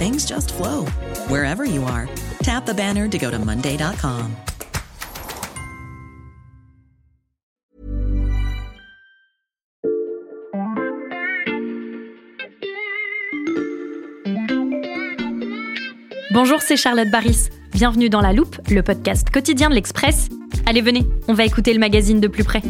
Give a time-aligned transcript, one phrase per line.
[0.00, 0.86] things just flow
[1.28, 2.08] wherever you are.
[2.42, 4.34] Tap the banner to go to Monday.com.
[16.32, 17.50] Bonjour, c'est Charlotte Baris.
[17.72, 20.30] Bienvenue dans La Loupe, le podcast quotidien de l'Express.
[20.64, 22.62] Allez, venez, on va écouter le magazine de plus près.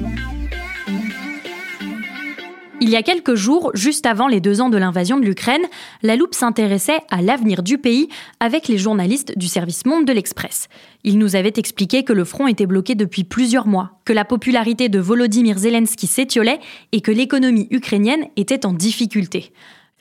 [2.90, 5.62] Il y a quelques jours, juste avant les deux ans de l'invasion de l'Ukraine,
[6.02, 8.08] La Loupe s'intéressait à l'avenir du pays
[8.40, 10.68] avec les journalistes du service Monde de l'Express.
[11.04, 14.88] Ils nous avaient expliqué que le front était bloqué depuis plusieurs mois, que la popularité
[14.88, 16.58] de Volodymyr Zelensky s'étiolait
[16.90, 19.52] et que l'économie ukrainienne était en difficulté.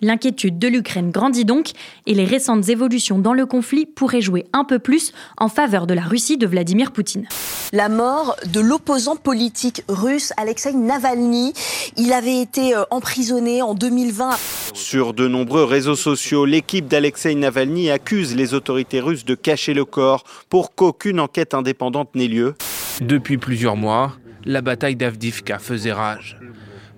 [0.01, 1.71] L'inquiétude de l'Ukraine grandit donc
[2.05, 5.93] et les récentes évolutions dans le conflit pourraient jouer un peu plus en faveur de
[5.93, 7.27] la Russie de Vladimir Poutine.
[7.73, 11.53] La mort de l'opposant politique russe Alexei Navalny.
[11.97, 14.31] Il avait été euh, emprisonné en 2020.
[14.73, 19.85] Sur de nombreux réseaux sociaux, l'équipe d'Alexei Navalny accuse les autorités russes de cacher le
[19.85, 22.55] corps pour qu'aucune enquête indépendante n'ait lieu.
[23.01, 24.13] Depuis plusieurs mois,
[24.45, 26.37] la bataille d'Avdivka faisait rage.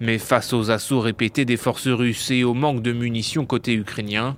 [0.01, 4.35] Mais face aux assauts répétés des forces russes et au manque de munitions côté ukrainien,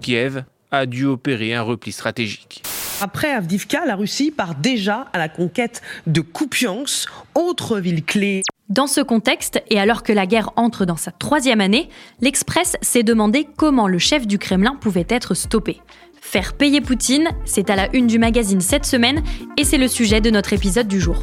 [0.00, 2.62] Kiev a dû opérer un repli stratégique.
[3.02, 8.40] Après Avdivka, la Russie part déjà à la conquête de Kupiansk, autre ville clé.
[8.70, 11.90] Dans ce contexte, et alors que la guerre entre dans sa troisième année,
[12.22, 15.82] l'Express s'est demandé comment le chef du Kremlin pouvait être stoppé.
[16.22, 19.22] Faire payer Poutine, c'est à la une du magazine cette semaine,
[19.58, 21.22] et c'est le sujet de notre épisode du jour.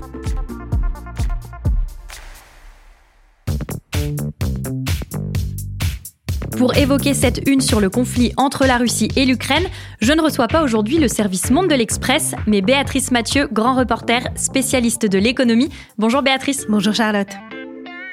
[6.60, 9.64] Pour évoquer cette une sur le conflit entre la Russie et l'Ukraine,
[10.02, 14.28] je ne reçois pas aujourd'hui le service Monde de l'Express, mais Béatrice Mathieu, grand reporter,
[14.36, 15.70] spécialiste de l'économie.
[15.98, 16.66] Bonjour Béatrice.
[16.68, 17.30] Bonjour Charlotte.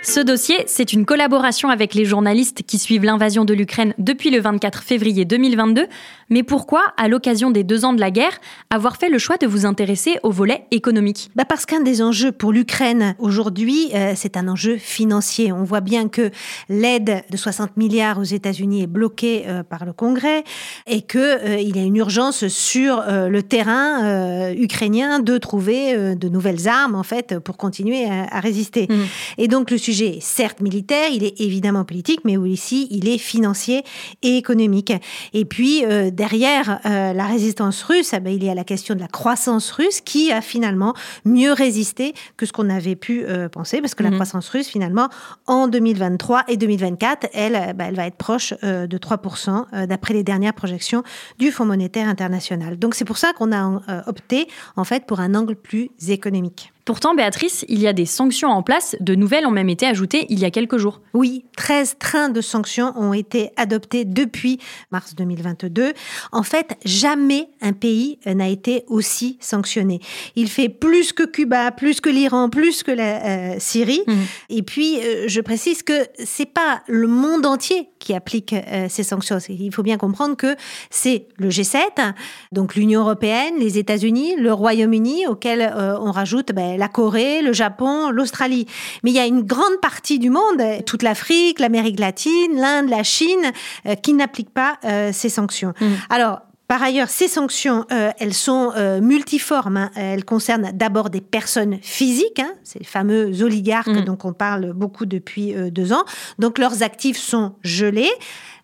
[0.02, 4.40] Ce dossier, c'est une collaboration avec les journalistes qui suivent l'invasion de l'Ukraine depuis le
[4.40, 5.86] 24 février 2022.
[6.30, 8.40] Mais pourquoi, à l'occasion des deux ans de la guerre,
[8.70, 11.30] avoir fait le choix de vous intéresser au volet économique?
[11.34, 15.52] Bah Parce qu'un des enjeux pour l'Ukraine aujourd'hui, euh, c'est un enjeu financier.
[15.52, 16.30] On voit bien que
[16.68, 20.44] l'aide de 60 milliards aux États-Unis est bloquée euh, par le Congrès
[20.86, 26.68] et qu'il euh, y a une urgence sur le terrain ukrainien de trouver de nouvelles
[26.68, 28.86] armes en fait pour continuer à, à résister.
[28.88, 28.94] Mmh.
[29.38, 33.08] Et donc le sujet sujet est certes militaire, il est évidemment politique, mais aussi il
[33.08, 33.82] est financier
[34.22, 34.92] et économique.
[35.32, 38.94] Et puis euh, derrière euh, la résistance russe, eh ben, il y a la question
[38.94, 43.48] de la croissance russe qui a finalement mieux résisté que ce qu'on avait pu euh,
[43.48, 44.16] penser, parce que la mhm.
[44.16, 45.08] croissance russe finalement
[45.46, 50.54] en 2023 et 2024, elle, ben, elle va être proche de 3% d'après les dernières
[50.54, 51.02] projections
[51.38, 52.78] du Fonds monétaire international.
[52.78, 56.72] Donc c'est pour ça qu'on a opté en fait pour un angle plus économique.
[56.86, 58.94] Pourtant, Béatrice, il y a des sanctions en place.
[59.00, 61.00] De nouvelles ont même été ajoutées il y a quelques jours.
[61.14, 64.60] Oui, 13 trains de sanctions ont été adoptés depuis
[64.92, 65.94] mars 2022.
[66.30, 69.98] En fait, jamais un pays n'a été aussi sanctionné.
[70.36, 74.02] Il fait plus que Cuba, plus que l'Iran, plus que la euh, Syrie.
[74.06, 74.12] Mmh.
[74.50, 79.02] Et puis, euh, je précise que c'est pas le monde entier qui applique euh, ces
[79.02, 79.38] sanctions.
[79.48, 80.54] Il faut bien comprendre que
[80.90, 82.12] c'est le G7,
[82.52, 88.10] donc l'Union européenne, les États-Unis, le Royaume-Uni, auquel on rajoute ben, la Corée, le Japon,
[88.10, 88.66] l'Australie.
[89.02, 93.02] Mais il y a une grande partie du monde, toute l'Afrique, l'Amérique latine, l'Inde, la
[93.02, 93.52] Chine,
[93.86, 95.72] euh, qui n'appliquent pas euh, ces sanctions.
[95.80, 95.86] Mmh.
[96.10, 99.76] Alors, par ailleurs, ces sanctions, euh, elles sont multiformes.
[99.76, 99.90] Hein.
[99.94, 102.52] Elles concernent d'abord des personnes physiques, hein.
[102.64, 104.04] ces fameux oligarques mmh.
[104.04, 106.04] dont on parle beaucoup depuis deux ans.
[106.40, 108.10] Donc leurs actifs sont gelés.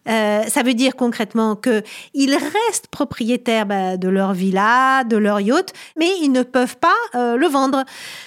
[0.09, 5.73] Euh, ça veut dire concrètement qu'ils restent propriétaires bah, de leur villa, de leur yacht,
[5.97, 7.85] mais ils ne peuvent pas euh, le vendre.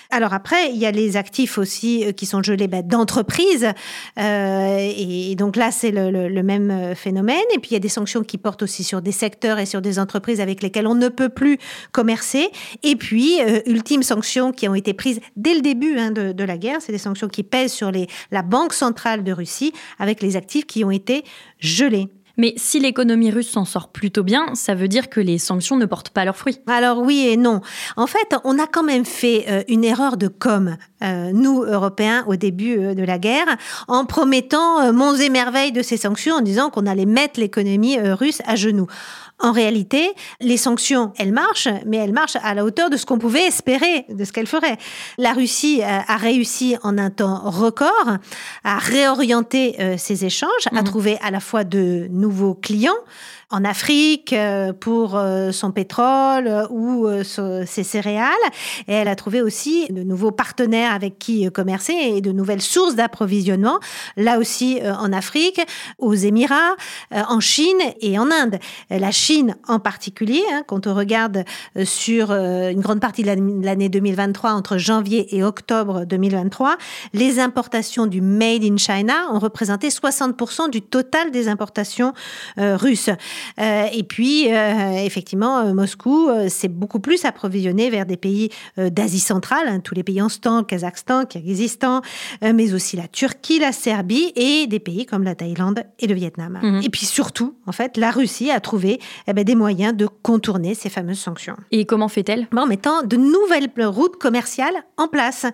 [0.10, 3.68] Alors après, il y a les actifs aussi euh, qui sont gelés bah, d'entreprises.
[4.18, 7.44] et donc là, c'est le, même phénomène.
[7.56, 9.82] Et puis il y a des sanctions qui portent aussi sur des secteurs et sur
[9.82, 11.58] des entreprises avec lesquelles on ne peut plus
[11.92, 12.50] commercer.
[12.84, 16.78] Et puis, ultime sanction qui ont été prises dès le début hein, de, la guerre,
[16.82, 20.66] c'est des sanctions qui pèsent sur les, la Banque centrale de Russie avec les actifs
[20.66, 21.24] qui ont été
[21.60, 22.08] gelés.
[22.38, 25.86] Mais si l'économie russe s'en sort plutôt bien, ça veut dire que les sanctions ne
[25.86, 26.60] portent pas leurs fruits.
[26.68, 27.62] Alors oui et non.
[27.96, 32.26] En fait, on a quand même fait euh, une erreur de com, euh, nous, Européens,
[32.28, 36.42] au début euh, de la guerre, en promettant monts et merveilles de ces sanctions, en
[36.42, 38.88] disant qu'on allait mettre l'économie russe à genoux.
[39.40, 43.20] En réalité, les sanctions, elles marchent, mais elles marchent à la hauteur de ce qu'on
[43.20, 44.78] pouvait espérer de ce qu'elles feraient.
[45.18, 48.18] La Russie a réussi en un temps record
[48.64, 50.84] à réorienter ses échanges, à mhm.
[50.86, 52.25] trouver à la fois de nouveaux
[52.62, 52.96] clients,
[53.52, 58.32] en Afrique euh, pour euh, son pétrole euh, ou ses céréales.
[58.88, 62.96] Et elle a trouvé aussi de nouveaux partenaires avec qui commercer et de nouvelles sources
[62.96, 63.80] d'approvisionnement,
[64.18, 65.62] là aussi en Afrique,
[65.98, 66.76] aux Émirats,
[67.12, 68.60] en Chine et en Inde.
[68.90, 71.44] La Chine en particulier, hein, quand on regarde
[71.84, 76.78] sur une grande partie de l'année 2023, entre janvier et octobre 2023,
[77.14, 82.14] les importations du Made in China ont représenté 60% du total des importations
[82.58, 83.10] russes.
[83.60, 89.20] Euh, et puis, euh, effectivement, euh, Moscou s'est beaucoup plus approvisionné vers des pays d'Asie
[89.20, 92.02] centrale, hein, tous les pays en stand, Kazakhstan, Kyrgyzstan,
[92.42, 96.60] mais aussi la Turquie, la Serbie et des pays comme la Thaïlande et le Vietnam.
[96.62, 96.82] Mhm.
[96.84, 100.74] Et puis surtout, en fait, la Russie a trouvé eh ben, des moyens de contourner
[100.74, 101.56] ces fameuses sanctions.
[101.72, 102.48] Et comment fait-elle?
[102.56, 105.46] En mettant de nouvelles routes commerciales en place.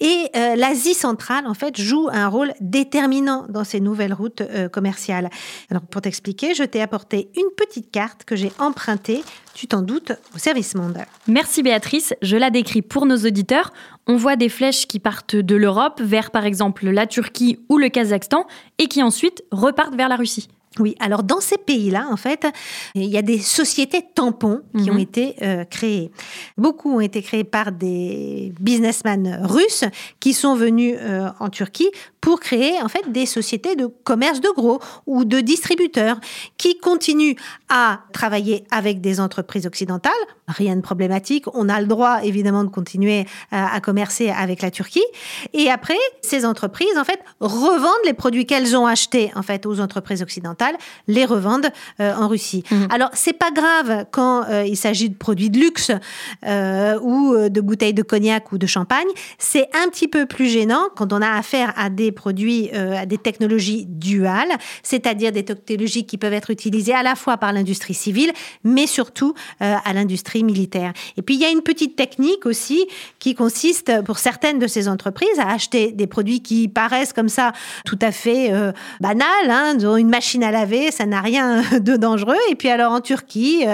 [0.00, 4.42] Et l'Asie centrale, en fait, joue un rôle déterminant dans ces nouvelles routes
[4.72, 5.30] commerciales.
[5.70, 9.22] Alors, pour t'expliquer, je t'ai apporté une petite carte que j'ai empruntée,
[9.54, 10.98] tu t'en doutes, au service monde.
[11.26, 13.72] Merci Béatrice, je la décris pour nos auditeurs.
[14.06, 17.88] On voit des flèches qui partent de l'Europe vers par exemple la Turquie ou le
[17.88, 18.46] Kazakhstan
[18.78, 20.48] et qui ensuite repartent vers la Russie.
[20.78, 22.46] Oui, alors dans ces pays-là, en fait,
[22.94, 25.00] il y a des sociétés tampons qui ont mhm.
[25.00, 26.10] été euh, créées.
[26.56, 29.84] Beaucoup ont été créées par des businessmen russes
[30.18, 31.90] qui sont venus euh, en Turquie
[32.22, 36.18] pour créer en fait des sociétés de commerce de gros ou de distributeurs
[36.56, 37.34] qui continuent
[37.68, 40.12] à travailler avec des entreprises occidentales.
[40.46, 41.44] Rien de problématique.
[41.52, 45.04] On a le droit évidemment de continuer euh, à, commercer avec la Turquie.
[45.52, 49.80] Et après, ces entreprises en fait revendent les produits qu'elles ont achetés en fait aux
[49.80, 50.76] entreprises occidentales,
[51.08, 51.70] les revendent
[52.00, 52.62] euh, en Russie.
[52.70, 52.92] Alors, mmh.
[53.02, 57.94] Alors c'est pas grave quand euh, il s'agit de produits de luxe ou de bouteilles
[57.94, 59.08] de cognac ou de champagne.
[59.38, 63.06] C'est un petit peu plus gênant quand on a affaire à des produits euh, à
[63.06, 67.94] des technologies duales, c'est-à-dire des technologies qui peuvent être utilisées à la fois par l'industrie
[67.94, 68.32] civile,
[68.64, 70.92] mais surtout euh, à l'industrie militaire.
[71.16, 72.86] Et puis il y a une petite technique aussi
[73.18, 77.52] qui consiste pour certaines de ces entreprises à acheter des produits qui paraissent comme ça
[77.84, 82.36] tout à fait euh, banals, hein, une machine à laver, ça n'a rien de dangereux.
[82.50, 83.64] Et puis alors en Turquie,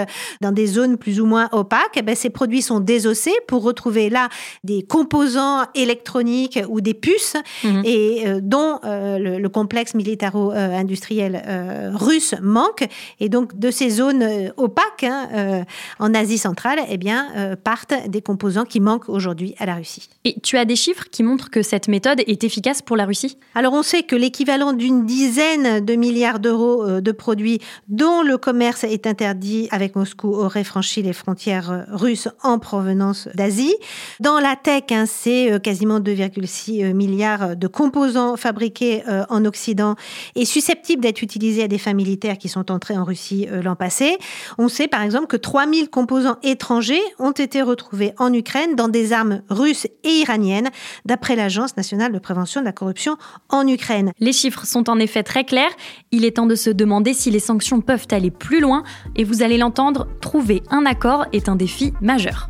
[0.41, 4.09] dans des zones plus ou moins opaques, eh ben, ces produits sont désossés pour retrouver
[4.09, 4.29] là
[4.63, 7.35] des composants électroniques ou des puces.
[7.63, 7.81] Mmh.
[7.85, 12.87] Et euh, dont euh, le, complexe militaro-industriel euh, russe manque.
[13.19, 15.65] Et donc, de ces zones opaques hein,
[15.97, 20.09] en Asie centrale, eh bien, partent des composants qui manquent aujourd'hui à la Russie.
[20.23, 23.37] Et tu as des chiffres qui montrent que cette méthode est efficace pour la Russie?
[23.55, 28.83] Alors, on sait que l'équivalent d'une dizaine de milliards d'euros de produits dont le commerce
[28.83, 33.75] est interdit avec Moscou aurait franchi les frontières russes en provenance d'Asie.
[34.19, 39.95] Dans la tech, hein, c'est quasiment 2,6 milliards de composants fabriqués euh, en Occident
[40.35, 43.75] et susceptibles d'être utilisés à des fins militaires qui sont entrés en Russie euh, l'an
[43.75, 44.17] passé.
[44.57, 49.13] On sait par exemple que 3000 composants étrangers ont été retrouvés en Ukraine dans des
[49.13, 50.69] armes russes et iraniennes,
[51.05, 53.17] d'après l'Agence nationale de prévention de la corruption
[53.49, 54.11] en Ukraine.
[54.19, 55.71] Les chiffres sont en effet très clairs.
[56.11, 58.83] Il est temps de se demander si les sanctions peuvent aller plus loin.
[59.15, 62.49] Et vous allez l'entendre, trouver un accord est un défi majeur.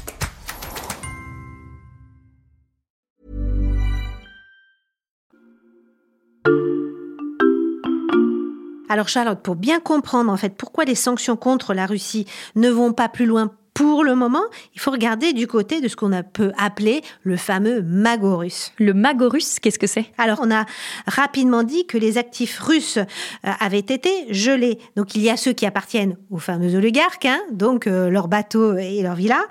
[8.89, 12.91] Alors Charlotte, pour bien comprendre en fait pourquoi les sanctions contre la Russie ne vont
[12.91, 14.43] pas plus loin pour le moment,
[14.75, 18.73] il faut regarder du côté de ce qu'on peut appeler le fameux magot russe.
[18.77, 20.05] Le magot russe, qu'est-ce que c'est?
[20.17, 20.65] Alors, on a
[21.07, 24.77] rapidement dit que les actifs russes euh, avaient été gelés.
[24.97, 28.75] Donc, il y a ceux qui appartiennent aux fameux oligarques, hein, donc euh, leurs bateaux
[28.75, 29.41] et leurs villas.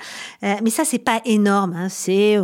[0.42, 1.74] Euh, mais ça, c'est pas énorme.
[1.74, 2.36] Hein, c'est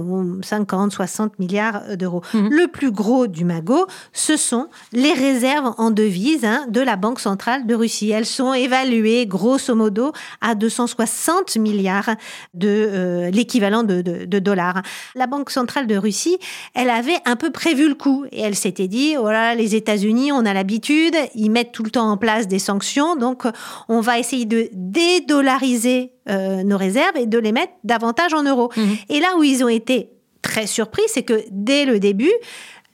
[0.42, 2.22] 50, 60 milliards d'euros.
[2.32, 2.48] Mhm.
[2.50, 7.20] Le plus gros du magot, ce sont les réserves en devises hein, de la Banque
[7.20, 8.10] centrale de Russie.
[8.10, 12.10] Elles sont évaluées grosso modo à 260 milliards milliards
[12.54, 14.02] de euh, l'équivalent de,
[14.38, 14.82] dollars.
[15.14, 16.38] La Banque centrale de Russie,
[16.74, 20.44] elle avait un peu prévu le coup et elle s'était dit oh les États-Unis, on
[20.46, 23.44] a l'habitude, ils mettent tout le temps en place des sanctions, donc
[23.88, 28.70] on va essayer de dédollariser euh, nos réserves et de les mettre davantage en euros.
[28.76, 28.82] Mmh.
[29.10, 30.10] Et là où ils ont été
[30.42, 32.32] très surpris, c'est que dès le début,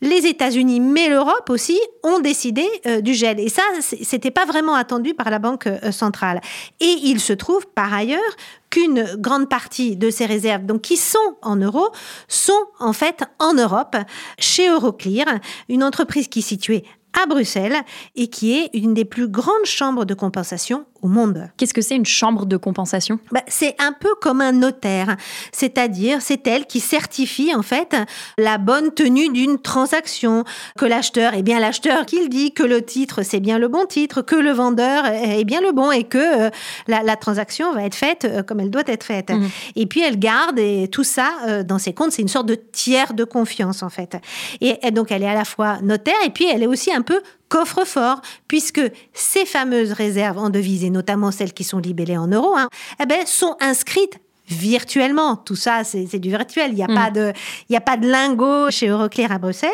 [0.02, 3.40] les États-Unis, mais l'Europe aussi, ont décidé euh, du gel.
[3.40, 6.40] Et ça, c'était pas vraiment attendu par la Banque euh, centrale.
[6.80, 8.20] Et il se trouve par ailleurs
[8.68, 11.88] qu'une grande partie de ces réserves, donc qui sont en euros,
[12.26, 13.96] sont en fait en Europe,
[14.38, 15.26] chez Euroclear,
[15.68, 16.84] une entreprise qui est située
[17.22, 17.76] à Bruxelles
[18.16, 21.48] et qui est une des plus grandes chambres de compensation au monde.
[21.56, 23.18] Qu'est-ce que c'est une chambre de compensation?
[23.30, 25.16] Bah, C'est un peu comme un notaire,
[25.52, 27.96] c'est-à-dire c'est elle qui certifie en fait
[28.38, 30.44] la bonne tenue d'une transaction,
[30.78, 34.22] que l'acheteur est bien l'acheteur qu'il dit, que le titre c'est bien le bon titre,
[34.22, 36.50] que le vendeur est bien le bon et que euh,
[36.86, 39.30] la, transaction va être faite euh, comme elle doit être faite.
[39.30, 39.48] Mhm.
[39.76, 42.54] Et puis elle garde et tout ça euh, dans ses comptes, c'est une sorte de
[42.54, 44.16] tiers de confiance en fait.
[44.60, 47.02] Et, et donc elle est à la fois notaire et puis elle est aussi un
[47.02, 47.20] peu
[47.52, 48.80] coffre-fort, puisque
[49.12, 52.68] ces fameuses réserves en devises, et notamment celles qui sont libellées en euros, hein,
[52.98, 54.18] eh ben, sont inscrites
[54.48, 55.36] virtuellement.
[55.36, 56.70] Tout ça, c'est du virtuel.
[56.70, 56.94] Il n'y a, mm.
[56.94, 57.32] pas de,
[57.68, 59.70] il y a pas de lingot chez Euroclear à Bruxelles.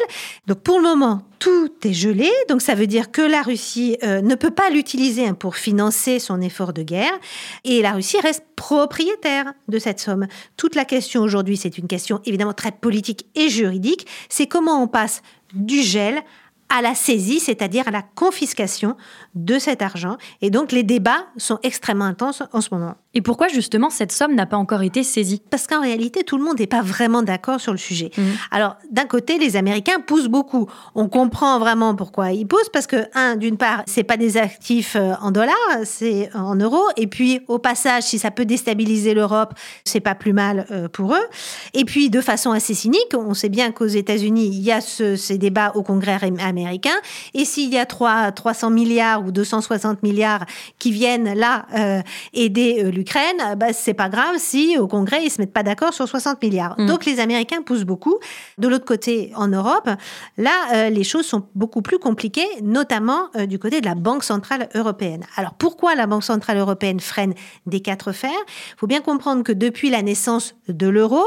[0.48, 2.28] Donc, pour le moment, tout est gelé.
[2.48, 6.18] Donc, ça veut dire que la Russie euh, ne peut pas l'utiliser hein, pour financer
[6.18, 7.16] son effort de guerre.
[7.64, 10.26] Et la Russie reste propriétaire de cette somme.
[10.56, 14.04] Toute la question aujourd'hui, c'est une question évidemment très politique et juridique.
[14.28, 15.22] C'est comment on passe
[15.54, 16.22] du gel
[16.68, 18.96] à la saisie, c'est-à-dire à la confiscation
[19.34, 20.16] de cet argent.
[20.42, 22.94] Et donc les débats sont extrêmement intenses en ce moment.
[23.14, 25.42] Et pourquoi justement cette somme n'a pas encore été saisie?
[25.50, 28.10] Parce qu'en réalité, tout le monde n'est pas vraiment d'accord sur le sujet.
[28.16, 28.24] Mhm.
[28.50, 30.68] Alors d'un côté, les Américains poussent beaucoup.
[30.94, 34.96] On comprend vraiment pourquoi ils poussent, parce que, un, d'une part, c'est pas des actifs
[34.96, 36.84] euh, en dollars, c'est en euros.
[36.96, 41.14] Et puis, au passage, si ça peut déstabiliser l'Europe, c'est pas plus mal euh, pour
[41.14, 41.26] eux.
[41.74, 45.38] Et puis, de façon assez cynique, on sait bien qu'aux États-Unis, il y a ces
[45.38, 46.96] débats au Congrès américain américain.
[47.34, 50.44] Et s'il y a 3, 300 milliards ou 260 milliards
[50.78, 52.02] qui viennent là euh,
[52.34, 55.92] aider euh, l'Ukraine, bah, c'est pas grave si au Congrès ils se mettent pas d'accord
[55.92, 56.74] sur 60 milliards.
[56.78, 56.86] Mm.
[56.86, 58.18] Donc les Américains poussent beaucoup.
[58.58, 59.88] De l'autre côté, en Europe,
[60.36, 64.68] là, euh, les choses sont beaucoup plus compliquées, notamment du côté de la Banque centrale
[64.74, 65.24] européenne.
[65.36, 67.34] Alors pourquoi la Banque centrale européenne freine
[67.66, 68.30] des quatre fers?
[68.46, 71.22] Il faut bien comprendre que depuis la naissance de l'euro,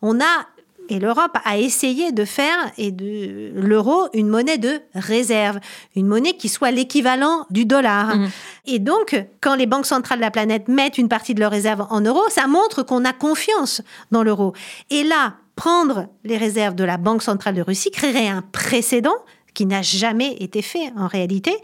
[0.00, 0.46] on a
[0.88, 5.58] et l'Europe a essayé de faire et de l'euro une monnaie de réserve,
[5.96, 8.16] une monnaie qui soit l'équivalent du dollar.
[8.16, 8.30] Mhm.
[8.66, 11.86] Et donc, quand les banques centrales de la planète mettent une partie de leurs réserves
[11.90, 14.52] en euros, ça montre qu'on a confiance dans l'euro.
[14.90, 19.14] Et là, prendre les réserves de la Banque centrale de Russie créerait un précédent
[19.54, 21.54] qui n'a jamais été fait en réalité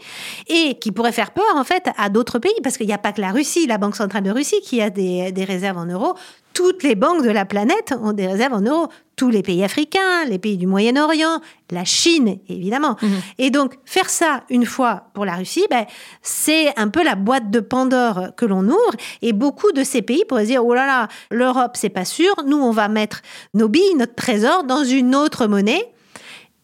[0.47, 3.11] et qui pourrait faire peur en fait à d'autres pays parce qu'il n'y a pas
[3.11, 6.15] que la Russie, la Banque centrale de Russie qui a des, réserves en euros.
[6.59, 8.89] Toutes les banques de la planète ont des réserves en euros.
[9.15, 11.39] Tous les pays africains, les pays du Moyen-Orient,
[11.71, 12.97] la Chine évidemment.
[13.01, 13.09] Mhm.
[13.37, 15.85] Et donc faire ça une fois pour la Russie, ben,
[16.21, 18.95] c'est un peu la boîte de Pandore que l'on ouvre.
[19.21, 22.35] Et beaucoup de ces pays pourraient dire oh là là, l'Europe c'est pas sûr.
[22.45, 23.21] Nous on va mettre
[23.53, 25.93] nos billes, notre trésor dans une autre monnaie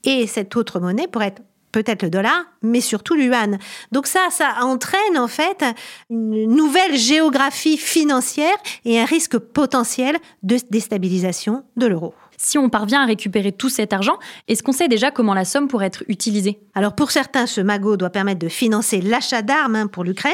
[0.04, 1.42] et cette autre monnaie pourrait être
[1.76, 3.58] peut-être le dollar, mais surtout l'yuan.
[3.92, 5.66] Donc ça, ça entraîne en fait
[6.10, 8.56] une nouvelle géographie financière
[8.86, 12.14] et un risque potentiel de déstabilisation de l'euro.
[12.38, 15.68] Si on parvient à récupérer tout cet argent, est-ce qu'on sait déjà comment la somme
[15.68, 16.60] pourrait être utilisée?
[16.74, 20.34] Alors pour certains, ce magot doit permettre de financer l'achat d'armes hein, pour l'Ukraine,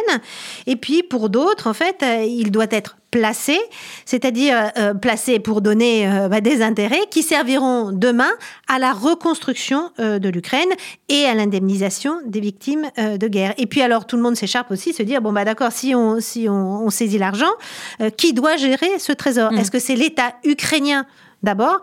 [0.67, 3.59] et puis pour d'autres, en fait, euh, il doit être placé,
[4.05, 8.31] c'est-à-dire euh, placé pour donner euh, bah, des intérêts qui serviront demain
[8.69, 10.69] à la reconstruction de l'Ukraine
[11.09, 13.53] et à l'indemnisation des victimes de guerre.
[13.57, 16.21] Et puis alors tout le monde s'écharpe aussi, se dire bon bah d'accord, si on
[16.21, 17.51] si on, saisit l'argent,
[18.15, 19.51] qui doit gérer ce trésor?
[19.51, 19.57] Mmh.
[19.57, 21.05] Est-ce que c'est l'État ukrainien
[21.43, 21.81] D'abord,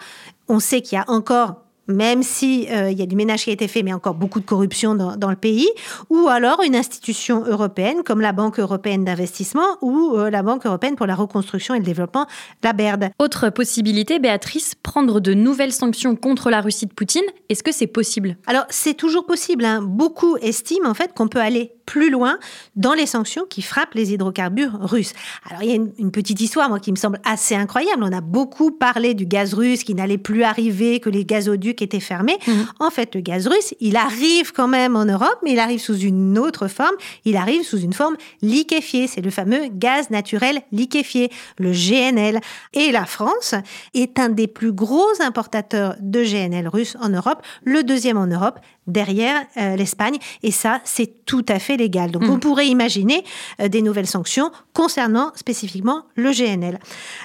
[0.49, 3.51] on sait qu'il y a encore même si euh, il y a du ménage qui
[3.51, 5.69] a été fait, mais encore beaucoup de corruption dans, dans, le pays,
[6.11, 10.97] ou alors une institution européenne comme la Banque européenne d'investissement ou euh, la Banque européenne
[10.97, 12.27] pour la reconstruction et le développement,
[12.63, 13.11] la BERD.
[13.19, 17.25] Autre possibilité, Béatrice, prendre de nouvelles sanctions contre la Russie de Poutine.
[17.49, 18.37] Est-ce que c'est possible?
[18.47, 19.65] Alors c'est toujours possible.
[19.65, 19.81] Hein.
[19.83, 22.39] Beaucoup estiment en fait qu'on peut aller plus loin
[22.77, 25.15] dans les sanctions qui frappent les hydrocarbures russes.
[25.49, 28.03] Alors il y a une, petite histoire, moi, qui me semble assez incroyable.
[28.03, 31.99] On a beaucoup parlé du gaz russe qui n'allait plus arriver, que les gazoducs étaient
[31.99, 32.37] fermés.
[32.47, 32.67] Mhm.
[32.79, 35.97] En fait, le gaz russe, il arrive quand même en Europe, mais il arrive sous
[35.97, 36.95] une autre forme.
[37.25, 39.07] Il arrive sous une forme liquéfiée.
[39.07, 42.39] C'est le fameux gaz naturel liquéfié, le GNL.
[42.75, 43.55] Et la France
[43.95, 48.61] est un des plus gros importateurs de GNL russe en Europe, le deuxième en Europe,
[48.89, 50.19] derrière euh, l'Espagne.
[50.43, 52.11] Et ça, c'est tout à fait légal.
[52.11, 52.41] Donc, on mmh.
[52.41, 53.23] pourrait imaginer
[53.61, 56.81] euh, des nouvelles sanctions concernant spécifiquement le GNL.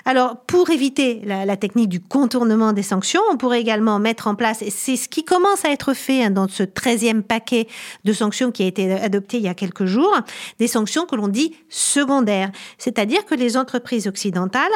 [0.05, 4.62] Alors, pour éviter la, technique du contournement des sanctions, on pourrait également mettre en place,
[4.62, 7.67] et c'est ce qui commence à être fait hein, dans ce 13e paquet
[8.03, 10.13] de sanctions qui a été adopté il y a quelques jours,
[10.60, 12.51] des sanctions que l'on dit secondaires.
[12.77, 14.72] C'est-à-dire que les entreprises occidentales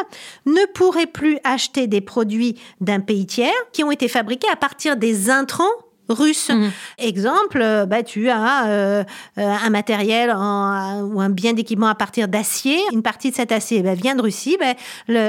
[0.45, 4.95] ne pourraient plus acheter des produits d'un pays tiers qui ont été fabriqués à partir
[4.97, 5.65] des intrants
[6.09, 6.49] russe.
[6.49, 6.71] Mhm.
[6.97, 9.03] Exemple, euh, bah, tu as euh,
[9.37, 12.79] euh, un matériel ou un bien d'équipement à partir d'acier.
[12.91, 14.57] Une partie de cet acier bah, vient de Russie.
[14.59, 14.73] Bah,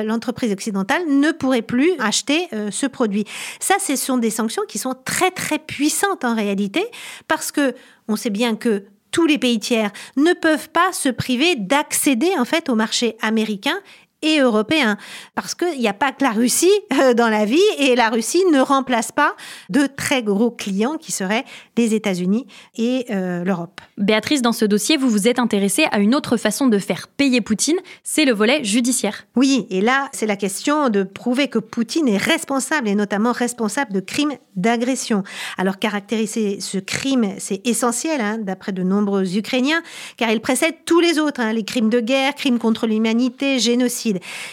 [0.03, 3.25] l'entreprise occidentale ne pourrait plus acheter ce produit.
[3.61, 6.85] Ça, ce sont des sanctions qui sont très très puissantes en réalité
[7.27, 7.75] parce que
[8.09, 12.45] on sait bien que tous les pays tiers ne peuvent pas se priver d'accéder en
[12.45, 13.79] fait au marché américain
[14.23, 14.97] et européen.
[15.35, 16.71] Parce qu'il n'y a pas que la Russie
[17.01, 19.35] euh, dans la vie et la Russie ne remplace pas
[19.69, 21.45] de très gros clients qui seraient
[21.77, 22.47] les États-Unis
[22.77, 23.81] et euh, l'Europe.
[23.97, 27.41] Béatrice, dans ce dossier, vous vous êtes intéressée à une autre façon de faire payer
[27.41, 29.27] Poutine, c'est le volet judiciaire.
[29.37, 33.93] Oui, et là, c'est la question de prouver que Poutine est responsable et notamment responsable
[33.93, 35.23] de crimes d'agression.
[35.57, 39.83] Alors caractériser ce crime, c'est essentiel, hein, d'après de nombreux Ukrainiens,
[40.17, 44.08] car il précède tous les autres, hein, les crimes de guerre, crimes contre l'humanité, génocide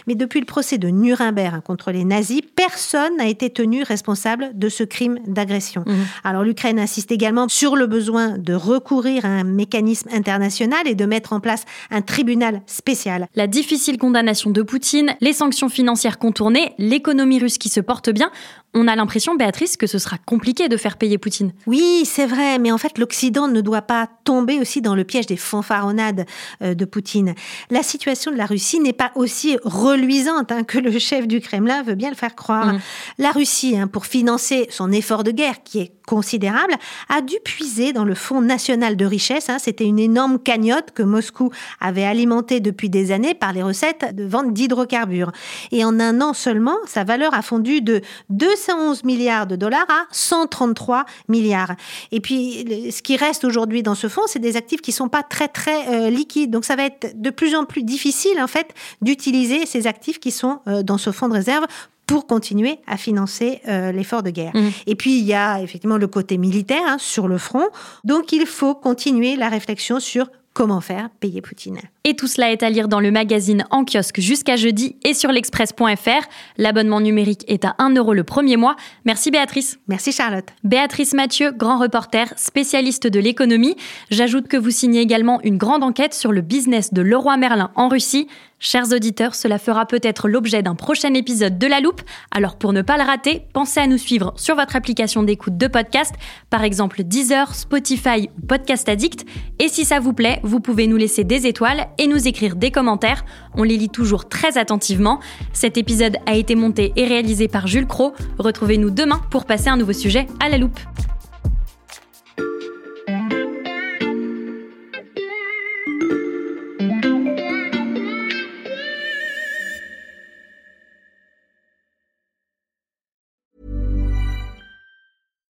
[0.08, 4.70] mais depuis le procès de Nuremberg contre les nazis, personne n'a été tenu responsable de
[4.70, 5.84] ce crime d'agression.
[5.86, 6.06] Mhm.
[6.24, 11.06] Alors l'Ukraine insiste également sur le besoin de recourir à un mécanisme international et de
[11.06, 13.28] mettre en place un tribunal spécial.
[13.36, 18.32] La difficile condamnation de Poutine, les sanctions financières contournées, l'économie russe qui se porte bien,
[18.76, 21.54] on a l'impression, Béatrice, que ce sera compliqué de faire payer Poutine.
[21.66, 25.26] Oui, c'est vrai, mais en fait, l'Occident ne doit pas tomber aussi dans le piège
[25.26, 26.26] des fanfaronnades
[26.62, 27.34] euh, de Poutine.
[27.72, 31.84] La situation de la Russie n'est pas aussi reluisante hein, que le chef du Kremlin
[31.84, 32.74] veut bien le faire croire.
[32.74, 32.80] Mmh.
[33.20, 36.76] La Russie, hein, pour financer son effort de guerre, qui est considérable,
[37.10, 39.50] a dû puiser dans le Fonds national de richesse.
[39.50, 44.16] Hein, c'était une énorme cagnotte que Moscou avait alimentée depuis des années par les recettes
[44.16, 45.32] de vente d'hydrocarbures.
[45.72, 50.06] Et en un an seulement, sa valeur a fondu de 211 milliards de dollars à
[50.12, 51.76] 133 milliards.
[52.12, 55.24] Et puis, ce qui reste aujourd'hui dans ce fonds, c'est des actifs qui sont pas
[55.24, 56.52] très très euh, liquides.
[56.52, 60.32] Donc, ça va être de plus en plus difficile en fait d'utiliser ces actifs qui
[60.32, 61.66] sont euh, dans ce fonds de réserve
[62.06, 64.56] pour continuer à financer euh, l'effort de guerre.
[64.56, 64.70] Mmh.
[64.88, 67.68] Et puis, il y a effectivement le côté militaire hein, sur le front.
[68.04, 71.78] Donc, il faut continuer la réflexion sur comment faire payer Poutine.
[72.06, 75.32] Et tout cela est à lire dans le magazine en kiosque jusqu'à jeudi et sur
[75.32, 76.28] l'express.fr.
[76.58, 78.78] L'abonnement numérique est à 1 euro le premier mois.
[79.04, 79.80] Merci Béatrice.
[79.90, 80.48] Merci Charlotte.
[80.64, 83.76] Béatrice Mathieu, grand reporter, spécialiste de l'économie.
[84.10, 87.90] J'ajoute que vous signez également une grande enquête sur le business de Leroy Merlin en
[87.90, 88.28] Russie.
[88.68, 92.02] Chers auditeurs, cela fera peut-être l'objet d'un prochain épisode de La Loupe,
[92.32, 95.68] alors pour ne pas le rater, pensez à nous suivre sur votre application d'écoute de
[95.68, 96.16] podcast,
[96.50, 99.24] par exemple Deezer, Spotify ou Podcast Addict,
[99.60, 102.72] et si ça vous plaît, vous pouvez nous laisser des étoiles et nous écrire des
[102.72, 103.24] commentaires,
[103.54, 105.20] on les lit toujours très attentivement.
[105.54, 109.78] Cet épisode a été monté et réalisé par Jules Cro, retrouvez-nous demain pour passer un
[109.78, 110.80] nouveau sujet à La Loupe.